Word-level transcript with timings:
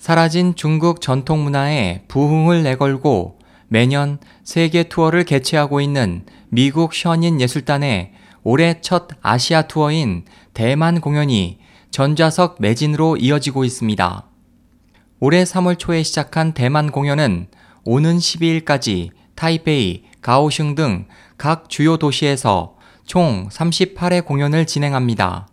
사라진 0.00 0.54
중국 0.56 1.02
전통 1.02 1.44
문화에 1.44 2.04
부흥을 2.08 2.62
내걸고 2.62 3.38
매년 3.68 4.18
세계 4.42 4.84
투어를 4.84 5.24
개최하고 5.24 5.82
있는 5.82 6.24
미국 6.48 6.94
션인 6.94 7.38
예술단의 7.38 8.12
올해 8.42 8.80
첫 8.80 9.08
아시아 9.20 9.62
투어인 9.62 10.24
대만 10.54 11.02
공연이 11.02 11.58
전좌석 11.90 12.56
매진으로 12.60 13.18
이어지고 13.18 13.64
있습니다. 13.64 14.26
올해 15.20 15.44
3월 15.44 15.78
초에 15.78 16.02
시작한 16.02 16.54
대만 16.54 16.90
공연은 16.90 17.48
오는 17.84 18.16
12일까지 18.16 19.10
타이페이, 19.36 20.04
가오슝 20.22 20.74
등 20.74 21.04
각 21.36 21.70
주요 21.70 21.96
도시에서 21.96 22.76
총 23.06 23.48
38회 23.50 24.24
공연을 24.24 24.66
진행합니다. 24.66 25.48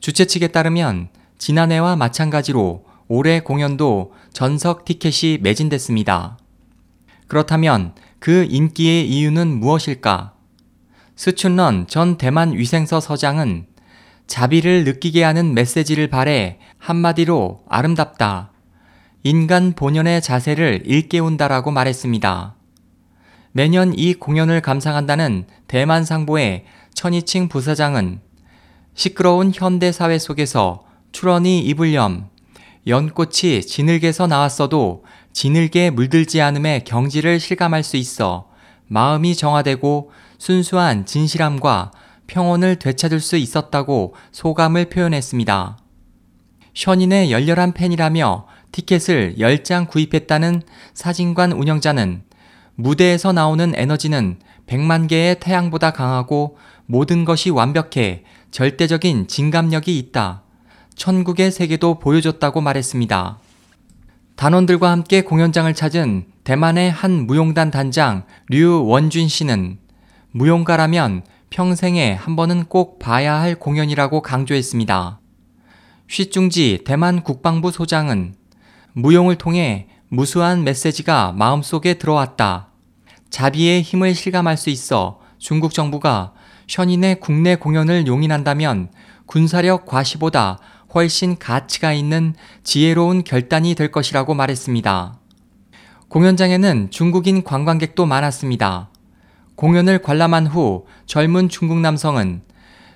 주최 0.00 0.26
측에 0.26 0.48
따르면 0.48 1.08
지난해와 1.38 1.96
마찬가지로 1.96 2.84
올해 3.14 3.40
공연도 3.40 4.14
전석 4.32 4.86
티켓이 4.86 5.36
매진됐습니다. 5.42 6.38
그렇다면 7.28 7.94
그 8.18 8.46
인기의 8.48 9.06
이유는 9.06 9.60
무엇일까? 9.60 10.32
스춘런 11.14 11.86
전 11.88 12.16
대만 12.16 12.54
위생서 12.54 13.00
서장은 13.00 13.66
자비를 14.26 14.84
느끼게 14.84 15.24
하는 15.24 15.52
메시지를 15.52 16.08
발해 16.08 16.58
한마디로 16.78 17.64
아름답다. 17.68 18.50
인간 19.24 19.74
본연의 19.74 20.22
자세를 20.22 20.84
일깨운다라고 20.86 21.70
말했습니다. 21.70 22.54
매년 23.52 23.92
이 23.94 24.14
공연을 24.14 24.62
감상한다는 24.62 25.44
대만 25.68 26.06
상보의 26.06 26.64
천이칭 26.94 27.50
부사장은 27.50 28.20
시끄러운 28.94 29.52
현대 29.54 29.92
사회 29.92 30.18
속에서 30.18 30.86
출원이 31.12 31.60
입을 31.60 31.92
염, 31.92 32.31
연꽃이 32.86 33.62
진흙에서 33.62 34.26
나왔어도 34.26 35.04
진흙에 35.32 35.90
물들지 35.90 36.40
않음의 36.40 36.84
경지를 36.84 37.38
실감할 37.38 37.82
수 37.82 37.96
있어 37.96 38.48
마음이 38.88 39.36
정화되고 39.36 40.10
순수한 40.38 41.06
진실함과 41.06 41.92
평온을 42.26 42.76
되찾을 42.76 43.20
수 43.20 43.36
있었다고 43.36 44.14
소감을 44.32 44.86
표현했습니다. 44.86 45.78
션인의 46.74 47.30
열렬한 47.30 47.72
팬이라며 47.72 48.46
티켓을 48.72 49.36
10장 49.38 49.88
구입했다는 49.88 50.62
사진관 50.94 51.52
운영자는 51.52 52.24
무대에서 52.74 53.32
나오는 53.32 53.72
에너지는 53.76 54.38
100만 54.66 55.08
개의 55.08 55.38
태양보다 55.40 55.92
강하고 55.92 56.56
모든 56.86 57.24
것이 57.24 57.50
완벽해 57.50 58.24
절대적인 58.50 59.28
진감력이 59.28 59.98
있다. 59.98 60.42
천국의 60.94 61.50
세계도 61.50 61.98
보여줬다고 61.98 62.60
말했습니다. 62.60 63.38
단원들과 64.36 64.90
함께 64.90 65.22
공연장을 65.22 65.72
찾은 65.74 66.26
대만의 66.44 66.90
한 66.90 67.26
무용단 67.26 67.70
단장 67.70 68.24
류 68.48 68.84
원준 68.86 69.28
씨는 69.28 69.78
무용가라면 70.32 71.24
평생에 71.50 72.14
한 72.14 72.34
번은 72.34 72.64
꼭 72.64 72.98
봐야 72.98 73.34
할 73.40 73.54
공연이라고 73.54 74.22
강조했습니다. 74.22 75.20
쉬중지 76.08 76.82
대만 76.84 77.22
국방부 77.22 77.70
소장은 77.70 78.34
무용을 78.94 79.36
통해 79.36 79.88
무수한 80.08 80.64
메시지가 80.64 81.32
마음속에 81.32 81.94
들어왔다. 81.94 82.68
자비의 83.30 83.82
힘을 83.82 84.14
실감할 84.14 84.56
수 84.56 84.70
있어 84.70 85.20
중국 85.38 85.72
정부가 85.72 86.32
션인의 86.66 87.20
국내 87.20 87.56
공연을 87.56 88.06
용인한다면 88.06 88.90
군사력 89.26 89.86
과시보다 89.86 90.58
훨씬 90.94 91.38
가치가 91.38 91.92
있는 91.92 92.34
지혜로운 92.64 93.24
결단이 93.24 93.74
될 93.74 93.90
것이라고 93.90 94.34
말했습니다. 94.34 95.18
공연장에는 96.08 96.90
중국인 96.90 97.42
관광객도 97.42 98.04
많았습니다. 98.04 98.90
공연을 99.54 100.02
관람한 100.02 100.46
후 100.46 100.86
젊은 101.06 101.48
중국 101.48 101.78
남성은 101.78 102.42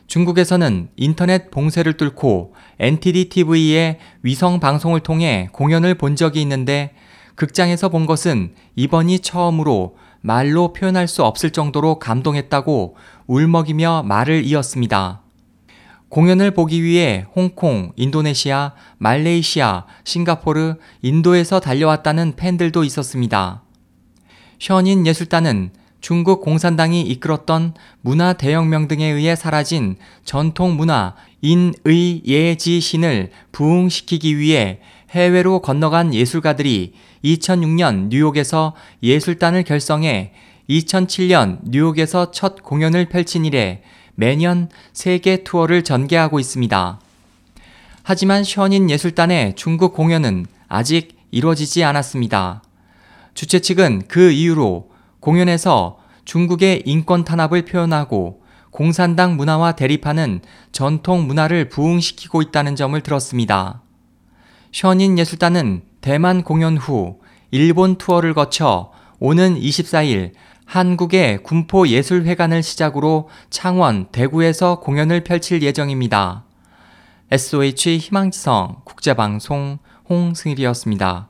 중국에서는 0.06 0.88
인터넷 0.96 1.50
봉쇄를 1.50 1.94
뚫고 1.94 2.54
NTD 2.78 3.28
TV의 3.28 3.98
위성 4.22 4.60
방송을 4.60 5.00
통해 5.00 5.48
공연을 5.52 5.94
본 5.94 6.16
적이 6.16 6.42
있는데 6.42 6.94
극장에서 7.34 7.88
본 7.88 8.06
것은 8.06 8.54
이번이 8.76 9.20
처음으로 9.20 9.96
말로 10.20 10.72
표현할 10.72 11.08
수 11.08 11.24
없을 11.24 11.50
정도로 11.50 11.98
감동했다고 11.98 12.96
울먹이며 13.26 14.04
말을 14.06 14.44
이었습니다. 14.44 15.22
공연을 16.16 16.52
보기 16.52 16.82
위해 16.82 17.26
홍콩, 17.36 17.92
인도네시아, 17.94 18.72
말레이시아, 18.96 19.84
싱가포르, 20.02 20.76
인도에서 21.02 21.60
달려왔다는 21.60 22.36
팬들도 22.36 22.84
있었습니다. 22.84 23.62
션인 24.58 25.06
예술단은 25.06 25.72
중국 26.00 26.40
공산당이 26.40 27.02
이끌었던 27.02 27.74
문화 28.00 28.32
대혁명 28.32 28.88
등에 28.88 29.04
의해 29.04 29.36
사라진 29.36 29.96
전통 30.24 30.78
문화 30.78 31.16
인의 31.42 32.22
예지신을 32.24 33.30
부흥시키기 33.52 34.38
위해 34.38 34.80
해외로 35.10 35.60
건너간 35.60 36.14
예술가들이 36.14 36.94
2006년 37.24 38.08
뉴욕에서 38.08 38.74
예술단을 39.02 39.64
결성해 39.64 40.32
2007년 40.70 41.58
뉴욕에서 41.64 42.30
첫 42.30 42.62
공연을 42.62 43.10
펼친 43.10 43.44
이래 43.44 43.82
매년 44.16 44.68
세계 44.92 45.44
투어를 45.44 45.84
전개하고 45.84 46.40
있습니다. 46.40 47.00
하지만 48.02 48.44
션인 48.44 48.90
예술단의 48.90 49.54
중국 49.56 49.94
공연은 49.94 50.46
아직 50.68 51.16
이루어지지 51.30 51.84
않았습니다. 51.84 52.62
주최 53.34 53.60
측은 53.60 54.04
그 54.08 54.30
이유로 54.30 54.90
공연에서 55.20 55.98
중국의 56.24 56.82
인권 56.86 57.24
탄압을 57.24 57.64
표현하고 57.64 58.42
공산당 58.70 59.36
문화와 59.36 59.72
대립하는 59.72 60.40
전통 60.72 61.26
문화를 61.26 61.68
부흥시키고 61.68 62.42
있다는 62.42 62.76
점을 62.76 63.00
들었습니다. 63.00 63.82
션인 64.72 65.18
예술단은 65.18 65.82
대만 66.00 66.42
공연 66.42 66.76
후 66.76 67.20
일본 67.50 67.96
투어를 67.96 68.34
거쳐 68.34 68.92
오는 69.18 69.58
24일 69.58 70.32
한국의 70.66 71.44
군포예술회관을 71.44 72.62
시작으로 72.62 73.28
창원, 73.50 74.08
대구에서 74.10 74.80
공연을 74.80 75.22
펼칠 75.22 75.62
예정입니다. 75.62 76.44
SOH 77.30 77.98
희망지성 77.98 78.82
국제방송 78.84 79.78
홍승일이었습니다. 80.10 81.28